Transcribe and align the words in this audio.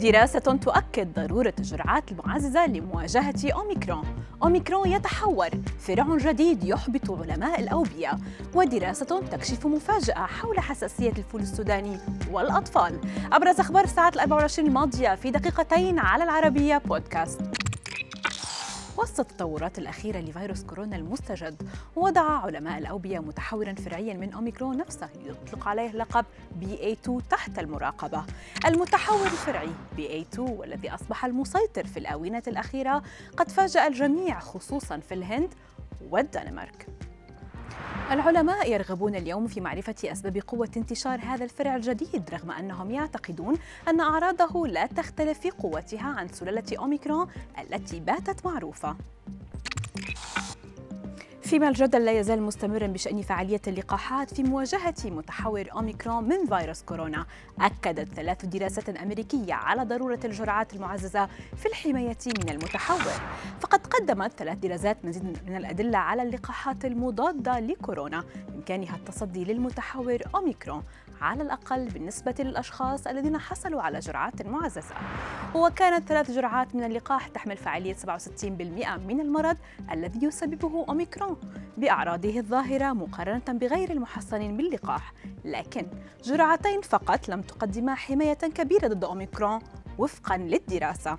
دراسة 0.00 0.38
تؤكد 0.38 1.12
ضرورة 1.14 1.52
الجرعات 1.58 2.12
المعززة 2.12 2.66
لمواجهة 2.66 3.34
أوميكرون. 3.54 4.04
أوميكرون 4.42 4.88
يتحور. 4.88 5.48
فرع 5.78 6.16
جديد 6.16 6.64
يحبط 6.64 7.10
علماء 7.10 7.60
الأوبئة. 7.60 8.18
ودراسة 8.54 9.22
تكشف 9.30 9.66
مفاجأة 9.66 10.26
حول 10.26 10.60
حساسية 10.60 11.10
الفول 11.10 11.40
السوداني 11.40 11.98
والأطفال. 12.30 13.00
أبرز 13.32 13.60
أخبار 13.60 13.84
الأربع 14.14 14.36
والعشرين 14.36 14.68
الماضية 14.68 15.14
في 15.14 15.30
دقيقتين 15.30 15.98
على 15.98 16.24
العربية 16.24 16.78
بودكاست. 16.78 17.59
وسط 19.00 19.20
التطورات 19.20 19.78
الأخيرة 19.78 20.18
لفيروس 20.18 20.64
كورونا 20.64 20.96
المستجد 20.96 21.68
وضع 21.96 22.22
علماء 22.22 22.78
الأوبئة 22.78 23.18
متحورا 23.18 23.74
فرعيا 23.74 24.14
من 24.14 24.32
أوميكرون 24.32 24.76
نفسه 24.76 25.08
يطلق 25.24 25.68
عليه 25.68 25.92
لقب 25.92 26.24
BA2 26.60 27.28
تحت 27.30 27.58
المراقبة. 27.58 28.24
المتحور 28.66 29.26
الفرعي 29.26 29.68
BA2 29.96 30.38
والذي 30.38 30.90
أصبح 30.90 31.24
المسيطر 31.24 31.86
في 31.86 31.98
الآونة 31.98 32.42
الأخيرة 32.46 33.02
قد 33.36 33.48
فاجأ 33.48 33.86
الجميع 33.86 34.38
خصوصا 34.40 34.98
في 34.98 35.14
الهند 35.14 35.54
والدنمارك. 36.10 36.86
العلماء 38.10 38.72
يرغبون 38.72 39.14
اليوم 39.14 39.46
في 39.46 39.60
معرفة 39.60 39.94
أسباب 40.04 40.38
قوة 40.46 40.70
انتشار 40.76 41.20
هذا 41.20 41.44
الفرع 41.44 41.76
الجديد 41.76 42.30
رغم 42.32 42.50
أنهم 42.50 42.90
يعتقدون 42.90 43.58
أن 43.88 44.00
أعراضه 44.00 44.66
لا 44.66 44.86
تختلف 44.86 45.38
في 45.38 45.50
قوتها 45.50 46.06
عن 46.06 46.28
سلالة 46.28 46.78
أوميكرون 46.78 47.26
التي 47.58 48.00
باتت 48.00 48.46
معروفة. 48.46 48.96
فيما 51.50 51.68
الجدل 51.68 52.04
لا 52.04 52.12
يزال 52.12 52.42
مستمرا 52.42 52.86
بشأن 52.86 53.22
فعالية 53.22 53.60
اللقاحات 53.66 54.34
في 54.34 54.42
مواجهة 54.42 54.94
متحور 55.04 55.72
أوميكرون 55.72 56.24
من 56.24 56.46
فيروس 56.46 56.82
كورونا. 56.82 57.26
أكدت 57.60 58.14
ثلاث 58.14 58.44
دراسات 58.44 58.88
أمريكية 58.88 59.54
على 59.54 59.84
ضرورة 59.84 60.20
الجرعات 60.24 60.74
المعززة 60.74 61.28
في 61.56 61.66
الحماية 61.66 62.16
من 62.26 62.48
المتحور. 62.48 63.12
فقد 63.60 63.86
قدمت 63.86 64.32
ثلاث 64.32 64.58
دراسات 64.58 65.04
مزيد 65.04 65.38
من 65.46 65.56
الأدلة 65.56 65.98
على 65.98 66.22
اللقاحات 66.22 66.84
المضادة 66.84 67.60
لكورونا 67.60 68.24
بإمكانها 68.48 68.96
التصدي 68.96 69.44
للمتحور 69.44 70.18
أوميكرون. 70.34 70.82
على 71.20 71.42
الأقل 71.42 71.88
بالنسبة 71.88 72.34
للأشخاص 72.38 73.06
الذين 73.06 73.38
حصلوا 73.38 73.82
على 73.82 73.98
جرعات 73.98 74.46
معززة 74.46 74.94
وكانت 75.54 76.08
ثلاث 76.08 76.30
جرعات 76.30 76.74
من 76.74 76.84
اللقاح 76.84 77.28
تحمل 77.28 77.56
فعالية 77.56 77.94
67% 77.94 78.44
من 78.98 79.20
المرض 79.20 79.56
الذي 79.92 80.26
يسببه 80.26 80.84
أوميكرون 80.88 81.36
بأعراضه 81.76 82.38
الظاهرة 82.38 82.92
مقارنة 82.92 83.42
بغير 83.48 83.90
المحصنين 83.90 84.56
باللقاح. 84.56 85.12
لكن 85.44 85.86
جرعتين 86.24 86.80
فقط 86.80 87.28
لم 87.28 87.42
تقدما 87.42 87.94
حماية 87.94 88.34
كبيرة 88.34 88.88
ضد 88.88 89.04
أوميكرون 89.04 89.58
وفقا 89.98 90.36
للدراسة. 90.36 91.18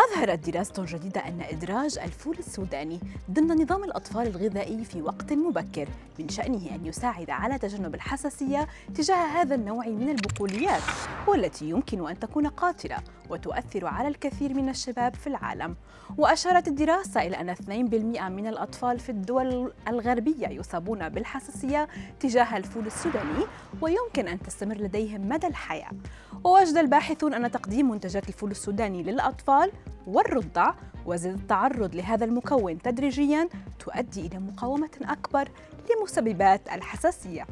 أظهرت 0.00 0.50
دراسة 0.50 0.84
جديدة 0.88 1.20
أن 1.20 1.40
إدراج 1.40 1.98
الفول 1.98 2.38
السوداني 2.38 3.00
ضمن 3.30 3.62
نظام 3.62 3.84
الأطفال 3.84 4.26
الغذائي 4.26 4.84
في 4.84 5.02
وقت 5.02 5.32
مبكر 5.32 5.88
من 6.18 6.28
شأنه 6.28 6.74
أن 6.74 6.86
يساعد 6.86 7.30
على 7.30 7.58
تجنب 7.58 7.94
الحساسية 7.94 8.68
تجاه 8.94 9.16
هذا 9.16 9.54
النوع 9.54 9.86
من 9.86 10.08
البقوليات 10.08 10.82
والتي 11.26 11.70
يمكن 11.70 12.08
أن 12.08 12.18
تكون 12.18 12.46
قاتلة 12.46 12.96
وتؤثر 13.30 13.86
على 13.86 14.08
الكثير 14.08 14.54
من 14.54 14.68
الشباب 14.68 15.14
في 15.14 15.26
العالم. 15.26 15.76
وأشارت 16.18 16.68
الدراسة 16.68 17.22
إلى 17.22 17.40
أن 17.40 17.50
2% 17.50 18.28
من 18.28 18.46
الأطفال 18.46 18.98
في 18.98 19.08
الدول 19.08 19.72
الغربية 19.88 20.48
يصابون 20.48 21.08
بالحساسية 21.08 21.88
تجاه 22.20 22.56
الفول 22.56 22.86
السوداني 22.86 23.44
ويمكن 23.80 24.28
أن 24.28 24.42
تستمر 24.42 24.76
لديهم 24.76 25.28
مدى 25.28 25.46
الحياة. 25.46 25.90
ووجد 26.44 26.76
الباحثون 26.76 27.34
أن 27.34 27.50
تقديم 27.50 27.90
منتجات 27.90 28.28
الفول 28.28 28.50
السوداني 28.50 29.02
للأطفال 29.02 29.72
والرضع 30.06 30.74
وزيادة 31.06 31.36
التعرض 31.36 31.94
لهذا 31.94 32.24
المكون 32.24 32.78
تدريجيا 32.78 33.48
تؤدي 33.78 34.26
إلى 34.26 34.38
مقاومة 34.38 34.90
أكبر 35.02 35.48
لمسببات 35.90 36.60
الحساسية. 36.72 37.46